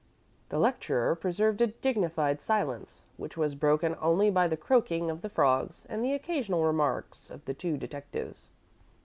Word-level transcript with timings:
The 0.49 0.57
lecturer 0.57 1.13
preserved 1.13 1.61
a 1.61 1.67
dignified 1.67 2.41
silence, 2.41 3.05
which 3.17 3.37
was 3.37 3.53
broken 3.53 3.95
only 4.01 4.31
by 4.31 4.47
the 4.47 4.57
croaking 4.57 5.11
of 5.11 5.21
the 5.21 5.29
frogs 5.29 5.85
and 5.91 6.03
the 6.03 6.15
occasional 6.15 6.63
remarks 6.65 7.29
of 7.29 7.45
the 7.45 7.53
two 7.53 7.77
detectives. 7.77 8.49